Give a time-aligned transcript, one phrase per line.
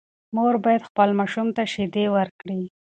[0.35, 2.61] مور باید خپل ماشوم ته شیدې ورکړي.